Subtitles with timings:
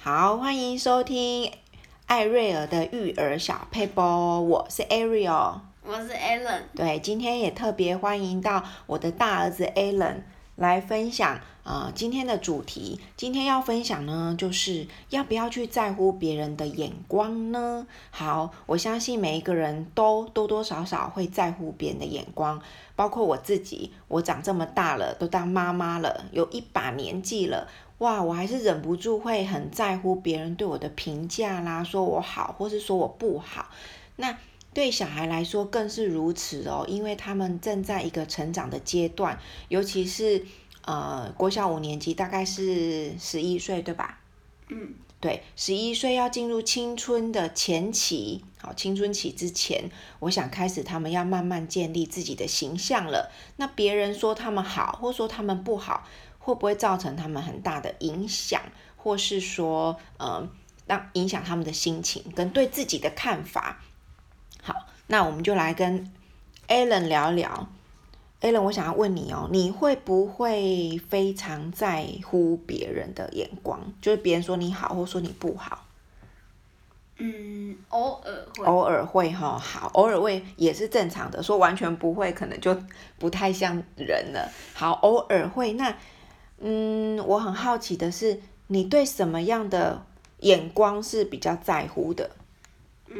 [0.00, 1.52] 好，欢迎收听
[2.06, 6.62] 艾瑞尔的育儿小配波，我是 Ariel，我是 Alan。
[6.74, 10.22] 对，今天也特别欢迎到我的大儿子 Alan
[10.58, 13.00] 来分享呃今天的主题。
[13.16, 17.86] 今天要分享呢，就是要不要去在乎别人的眼光呢？
[18.10, 22.60] 好，我相信每一个人都多多少少会在乎别人的眼光，
[22.96, 23.92] 包括我自己。
[24.08, 27.68] 我长这么大了，都当妈妈了，有一把年纪了。
[27.98, 33.70] 哇，我还是忍不住会很在乎别人对我的评价啦，说我好，或是说我不好。
[34.16, 34.36] 那
[34.72, 40.44] 对小孩来说更是如此哦，因为他们正在一个成长的阶段，尤其是
[40.82, 44.20] 呃国小五年级，大概是十一岁，对吧？
[44.68, 53.32] 嗯，对，十一岁要进入青春的前期，好，青春期之前，我想开始他们要慢慢建立自己的形象了。
[53.56, 56.06] 那别人说他们好，或说他们不好。
[56.40, 58.62] 会不会造成他们很大的影响，
[58.96, 60.48] 或是说，呃，
[60.86, 63.82] 让影响他们的心情跟对自己的看法？
[64.68, 66.12] 好，那我们就来跟
[66.68, 67.66] Alan 聊聊。
[68.42, 73.80] Alan，我想要问你哦，你会不会非常在乎别人的眼光？
[74.02, 75.86] 就是别人说你好，或说你不好？
[77.16, 78.64] 嗯，偶尔会。
[78.66, 81.42] 偶尔会哈，好，偶尔会也是正常的。
[81.42, 82.78] 说完全不会，可能就
[83.18, 84.52] 不太像人了。
[84.74, 85.96] 好，偶尔会那。
[86.58, 90.04] 嗯，我很好奇的是，你对什么样的
[90.40, 92.30] 眼光是比较在乎的？
[93.06, 93.16] 嗯，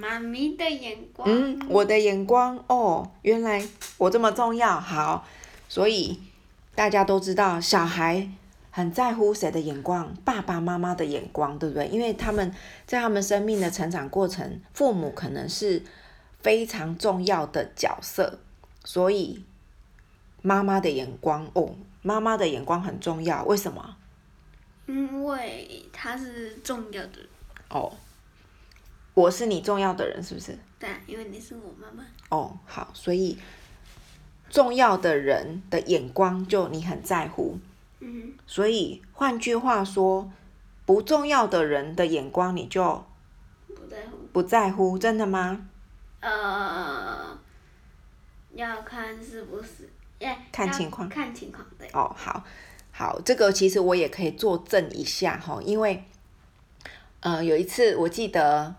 [0.00, 1.28] 妈咪的眼光。
[1.28, 3.62] 嗯，我的眼光哦，原来
[3.98, 4.80] 我这么重要。
[4.80, 5.26] 好，
[5.68, 6.18] 所以
[6.74, 8.26] 大家都知道，小孩
[8.70, 10.14] 很在乎谁的眼光？
[10.24, 11.86] 爸爸妈妈的眼光，对不对？
[11.88, 12.50] 因为他们
[12.86, 15.82] 在他们生命的成长过程，父母可能是
[16.40, 18.38] 非常重要的角色，
[18.84, 19.44] 所以
[20.40, 21.74] 妈妈的眼光哦。
[22.02, 23.96] 妈妈的眼光很重要，为什么？
[24.86, 27.18] 因为他是重要的。
[27.68, 27.92] 哦，
[29.20, 30.58] 我是你重要的人，是不是？
[30.78, 32.04] 对，因为你是我妈妈。
[32.30, 33.38] 哦，好，所以
[34.48, 37.58] 重要的人的眼光就你很在乎。
[38.00, 38.32] 嗯。
[38.46, 40.30] 所以换句话说，
[40.86, 43.04] 不重要的人的眼光你就
[43.66, 44.16] 不在乎。
[44.32, 45.68] 不在乎，真的吗？
[46.20, 47.38] 呃，
[48.54, 49.90] 要看是不是。
[50.18, 51.88] Yeah, 看情况，看情况，对。
[51.94, 52.44] 哦，好，
[52.92, 56.04] 好，这个其实我也可以作证一下哈，因为，
[57.20, 58.74] 呃，有一次我记得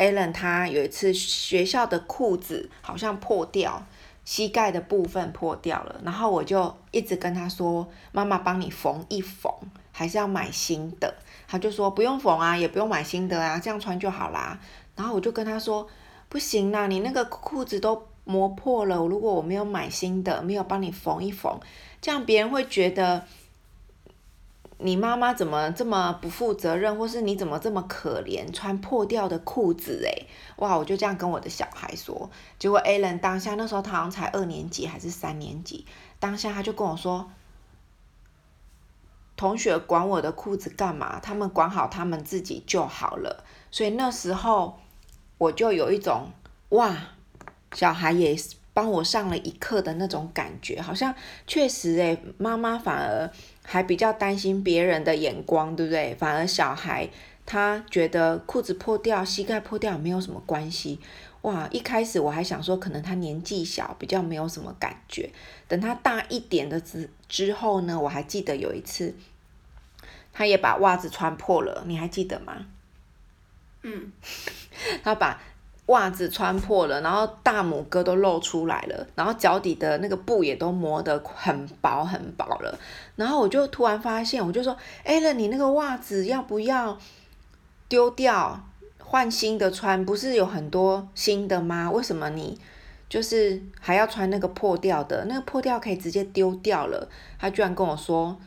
[0.00, 3.86] ，Alan 他有一次学校的裤子好像破掉，
[4.24, 9.52] 膝盖的部分破掉了，然后我就一直跟他说：“妈妈帮你缝一缝，
[9.92, 11.14] 还是要买新的。”
[11.46, 14.58] 他就说：“不用缝啊，也不用买新的啊，这样穿就好啦。”
[14.96, 15.86] 然后我就跟他说
[16.28, 21.58] ：“不行啦，你那个裤子都。”磨破了，如果我没有买新的，没有帮你缝一缝，
[22.00, 23.24] 这样别人会觉得
[24.82, 30.26] 你妈妈怎么这么不负责任，或是你怎么这么可怜，穿破掉的裤子诶，
[30.56, 30.76] 哇！
[30.76, 35.86] 我就这样跟我的小孩说，结果 Alan 当下那时候他好像才二年级还是三年级，
[36.18, 37.30] 当下他就跟我说，
[39.36, 41.20] 同学管我的裤子干嘛？
[41.20, 43.44] 他们管好他们自己就好了。
[43.70, 44.78] 所以那时候
[45.38, 46.30] 我就有一种
[46.70, 46.96] 哇。
[47.72, 48.34] 小孩也
[48.72, 51.14] 帮我上了一课的那种感觉，好像
[51.46, 53.30] 确实诶，妈妈反而
[53.64, 56.14] 还比较担心别人的眼光，对不对？
[56.14, 57.08] 反而小孩
[57.44, 61.00] 他觉得裤子破掉、膝盖破掉没有什么关系。
[61.42, 65.30] 哇，一开始我还想说，可能他年纪小，比较没有什么感觉。
[65.66, 69.14] 等他大一点的之之后呢，我还记得有一次，
[70.32, 72.66] 他也把袜子穿破了，你还记得吗？
[73.82, 74.12] 嗯，
[75.02, 75.40] 他把。
[75.90, 82.78] 袜子穿破了，然后大拇哥都露出来了，然后脚底的那个布也都磨得很薄很薄了。
[83.16, 86.96] 然后我就突然发现，我就说：“哎，那你那个袜子要不要
[87.88, 88.60] 丢掉，
[88.98, 90.04] 换新的穿？
[90.04, 91.90] 不是有很多新的吗？
[91.90, 92.58] 为什么你
[93.08, 95.24] 就是还要穿那个破掉的？
[95.26, 97.08] 那个破掉可以直接丢掉了。”
[97.38, 98.38] 他居然跟我说：“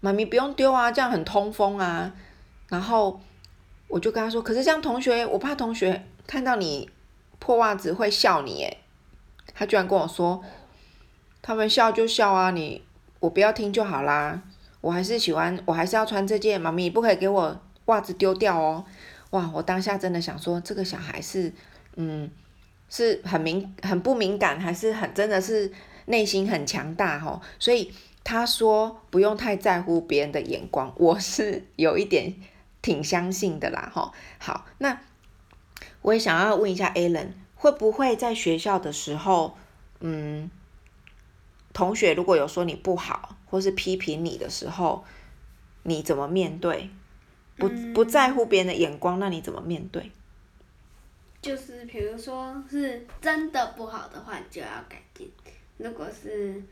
[0.00, 2.12] 妈咪不用丢啊，这样很通风啊。”
[2.68, 3.18] 然后
[3.88, 6.90] 我就跟他说：“可是这样同学，我怕同学。”看到你
[7.38, 8.78] 破袜子会笑你诶，
[9.54, 10.42] 他居然跟我说，
[11.40, 12.82] 他们笑就笑啊，你
[13.20, 14.42] 我不要听就好啦，
[14.80, 18.84] 我还是喜欢，我还是要穿这件，妈咪不可以给我袜子丢掉哦，
[19.30, 21.52] 哇，我当下真的想说，这个小孩是，
[21.94, 22.28] 嗯，
[22.90, 25.72] 是很敏很不敏感，还是很真的是
[26.06, 27.92] 内心很强大吼，所以
[28.24, 32.34] 他说不用太在乎别人的眼光，我是有一点
[32.82, 34.98] 挺相信的啦吼，好，那。
[36.02, 39.56] 我也想要问一下 Alan，会不会在学校的时候，
[40.00, 40.50] 嗯，
[41.72, 45.04] 同学如果有说你不好，或是批评你的时候，
[45.82, 46.90] 你怎么面对？
[47.56, 50.12] 不不在乎别人的眼光，那你怎么面对？
[51.40, 55.26] 就是比如说是真的不好的话，就要改进；
[55.78, 56.62] 如果是，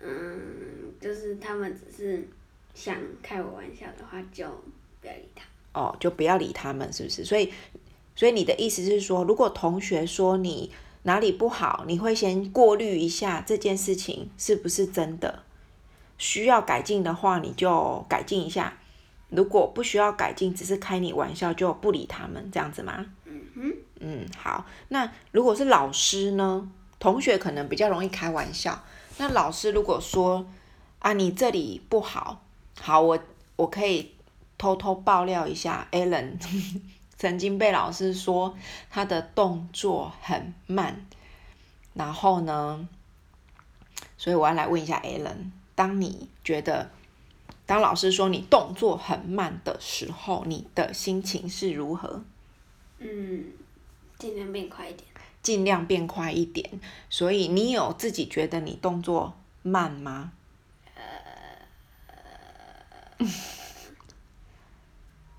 [0.00, 2.28] 嗯，就是他们只是
[2.74, 4.46] 想开我玩笑的话，就
[5.00, 5.44] 不要理他。
[5.72, 7.24] 哦，就不要理他们，是不是？
[7.24, 7.52] 所以，
[8.18, 10.72] 所以你的意思是说，如果同学说你
[11.04, 15.44] 哪里不好，你会先过滤一下这件事情是不是真的，
[16.18, 18.72] 需要改进的话，你就改进一下；
[19.28, 23.06] 如果不需要改进，只是开你玩笑，就不理他们，这样子吗？
[23.24, 24.66] 嗯，嗯，好。
[24.88, 26.68] 那如果是老师呢？
[26.98, 28.82] 同学可能比较容易开玩笑。
[29.18, 30.44] 那老师如果说
[30.98, 32.42] 啊，你这里不好，
[32.80, 33.16] 好，我
[33.54, 34.10] 我可以
[34.58, 36.32] 偷偷爆料一下，Alan
[37.18, 38.56] 曾经被老师说
[38.88, 41.04] 他的动作很慢。
[41.94, 42.88] 然后呢，
[44.16, 46.92] 所以我要来问一下 Alan，当你觉得
[47.66, 52.22] 当老师说你动作很慢的时候，你的心情是如何？
[52.98, 53.46] 嗯，
[54.16, 55.08] 尽量变快一点。
[55.42, 56.80] 尽量变快一点。
[57.10, 60.32] 所以你有自己觉得你动作慢吗？
[60.94, 61.02] 呃，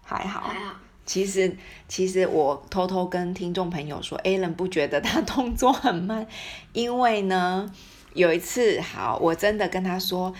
[0.03, 0.41] 还好。
[0.41, 0.75] 还好。
[1.09, 1.57] 其实，
[1.87, 6.27] 其实我偷偷跟听众朋友说，Alan 不觉得他 动作很慢，
[6.71, 7.73] 因为呢，
[8.13, 10.31] 有一次，好，我真的跟他说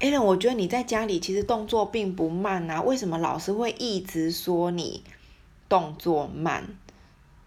[0.00, 5.02] ，Alan，我觉得你在家里其实动作并不慢啊，为什么老师会一直说你？
[5.66, 6.62] 动作慢，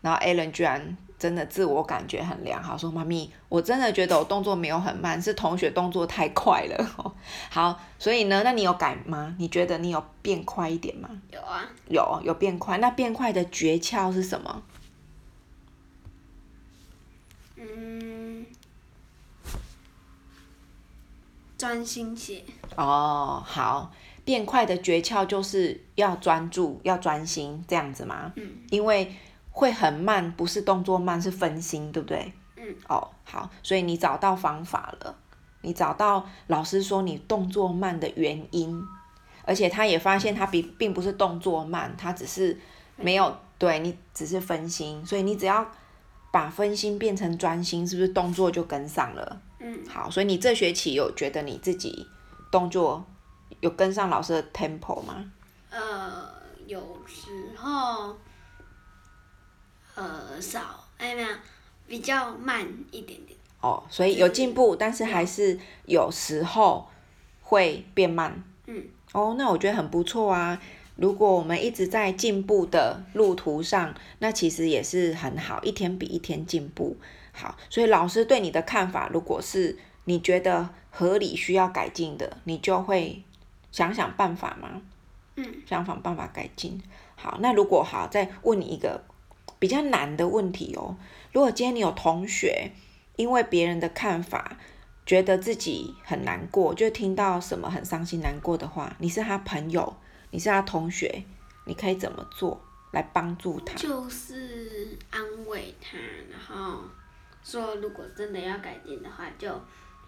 [0.01, 6.85] 然后 Alan 居然真的自我感觉很良好，说：“妈咪，我真的觉得我动作没有很慢，是同学动作太快了。”
[7.49, 9.33] 好，所以呢，那你有改吗？
[9.39, 11.09] 你觉得你有变快一点吗？
[11.31, 12.77] 有啊，有有变快。
[12.79, 14.63] 那变快的诀窍是什么？
[17.55, 18.45] 嗯，
[21.57, 22.43] 专心写。
[22.75, 23.93] 哦，好。
[24.25, 28.33] 变快的诀窍就是要专注，要专心，这样子吗？
[28.35, 28.57] 嗯。
[28.69, 29.15] 因为
[29.53, 32.33] 会很慢，不是动作慢，是分心，对不对？
[32.57, 32.75] 嗯。
[32.89, 35.15] 哦，好，所以你找到方法了，
[35.61, 38.83] 你找到老师说你动作慢的原因，
[39.45, 42.59] 而且他也发现他并并不是动作慢，他只是
[42.97, 45.65] 没有，对，你只是分心，所以你只要
[46.31, 49.41] 把分心变成专心，是不是动作就跟上了？
[49.59, 49.79] 嗯。
[49.87, 52.05] 好，所以你这学期有觉得你自己
[52.51, 53.05] 动作？
[53.59, 55.31] 有跟上老师的 tempo 吗？
[55.69, 56.27] 呃，
[56.65, 58.17] 有时候，
[59.95, 61.27] 呃，少，哎，没有，
[61.87, 63.37] 比较慢一点点。
[63.61, 66.87] 哦，所以有进步，但是还是有时候
[67.41, 68.43] 会变慢。
[68.67, 68.85] 嗯。
[69.11, 70.61] 哦，那我觉得很不错啊。
[70.95, 76.97] 如果我们一直在进步的路途上，那其实也是很好，一天比一天进步。
[77.31, 83.23] 好，所以老师对你的看法，如果是你觉得合理需要改进的，你就会。
[83.71, 84.83] 想想办法吗？
[85.35, 86.79] 嗯，想想办法改进。
[87.15, 89.01] 好，那如果好，再问你一个
[89.63, 90.97] 比较难的问题哦。
[91.31, 92.69] 如果今天你有同学
[93.15, 94.57] 因为别人的看法，
[95.05, 99.95] 觉得自己很难过，就听到什么很伤心难过的话，你是他朋友，
[100.31, 101.23] 你是他同学，
[101.65, 102.61] 你可以怎么做
[102.91, 103.73] 来帮助他？
[103.75, 105.97] 就是安慰他，
[106.29, 106.81] 然后
[107.41, 109.47] 说如果真的要改进的话，就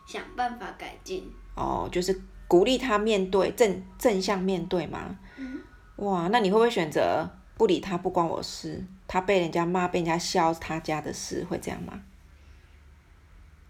[0.06, 1.32] 想办法改进。
[1.56, 2.22] 哦，就是。
[2.48, 5.18] 鼓励他面对正正向面对吗？
[5.36, 5.60] 嗯。
[5.96, 7.98] 哇，那你会不会选择不理他？
[7.98, 8.86] 不关我事。
[9.08, 12.04] 他被人家骂，被人家笑，他家的事，会这样吗？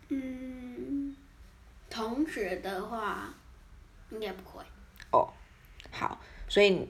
[0.10, 1.16] 嗯，
[1.90, 3.34] 同学的话
[4.12, 4.64] 应该不会。
[5.12, 5.28] 哦，
[5.92, 6.88] 好，所以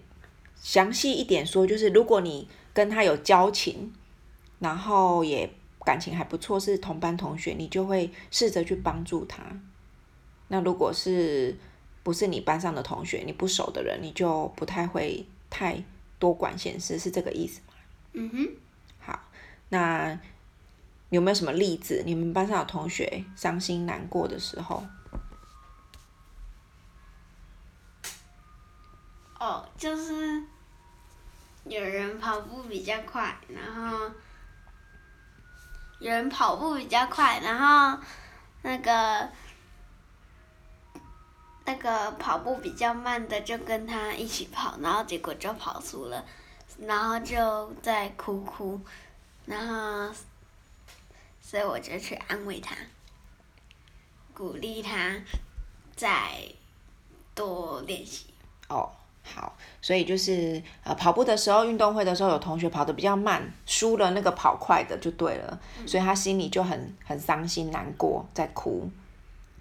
[0.55, 3.93] 详细一点说，就是如果你跟他有交情，
[4.59, 5.49] 然后也
[5.85, 9.43] 感情还不错，是同班同学，你就会试着去帮助他。
[10.47, 11.57] 那如果是
[12.03, 15.81] 不是你班上的同学，你不熟的人，你就不太会太
[16.19, 17.74] 多管闲事，是这个意思吗？
[18.15, 18.49] 嗯哼。
[18.99, 19.19] 好，
[19.69, 20.17] 那
[21.09, 22.01] 有没有什么例子？
[22.05, 24.83] 你们班上有同学伤心难过的时候？
[29.39, 30.41] 哦，就是
[31.65, 34.11] 有人跑步比较快，然后
[35.99, 38.01] 有人跑步比较快，然后
[38.61, 39.29] 那个。
[41.67, 46.23] 那个跑步比较慢的就跟他一起跑，然后结果就跑输了，
[46.79, 48.79] 然后就在哭哭，
[49.45, 50.13] 然后，
[51.41, 52.75] 所以我就去安慰他，
[54.33, 55.15] 鼓励他
[55.95, 56.11] 再
[57.33, 58.25] 多练习。
[58.67, 58.91] 哦，
[59.23, 68.89] 好，所以就是呃跑步的时候，运动会的时候有同学跑得比较慢，输了那个跑快的就对了，嗯、所以他心里就很很伤心难过，在哭。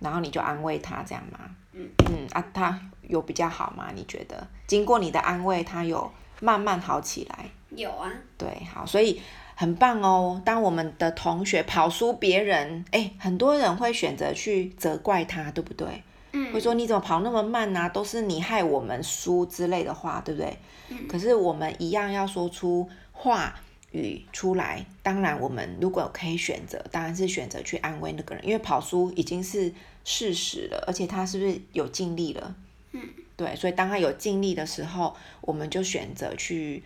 [0.00, 1.38] 然后你就安慰他这样吗？
[1.72, 3.90] 嗯嗯啊，他有比较好吗？
[3.94, 6.12] 你觉得经过你的安慰，他有
[6.44, 7.48] 慢慢好起来？
[7.70, 8.12] 有啊。
[8.36, 9.18] 对，好，所以
[9.54, 10.40] 很棒哦。
[10.44, 16.02] 当我们的同学跑输别人，哎，很多人会选择去责怪他，对不对？
[16.32, 16.52] 嗯。
[16.52, 17.88] 会说你怎么跑那么慢啊？
[17.88, 20.58] 都是你害我们输之类的话，对不对？
[20.90, 21.08] 嗯。
[21.08, 23.54] 可是我们一样要说出话
[23.92, 24.84] 语出来。
[25.02, 29.72] 当然，我们如果可以选择，当然是选择去安慰那个人，因为跑输已经是
[30.04, 32.54] 事实了，而且他是不是有尽力了？
[32.92, 33.00] 嗯。
[33.36, 36.84] 对，所以当他有尽力的时候，我们就选择去。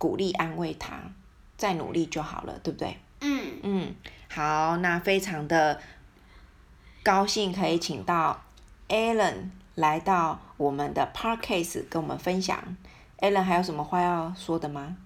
[0.00, 0.98] 鼓励安慰他，
[1.58, 2.96] 再努力就好了，对不对？
[3.20, 3.94] 嗯嗯，
[4.30, 5.78] 好，那非常的
[7.02, 8.42] 高兴可以请到
[8.88, 12.78] Alan 来到我们的 Parkcase 跟我们分享。
[13.18, 14.96] Alan 还有什么话要说的吗？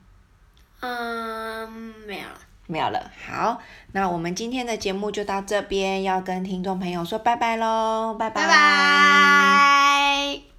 [0.79, 1.69] 嗯，
[2.07, 2.39] 没有了，
[2.69, 3.11] 没有了。
[3.27, 3.61] 好，
[3.91, 8.43] 那我们今天的节目就到这边，要跟听众朋友说拜拜喽，拜拜。
[8.43, 10.45] 拜拜。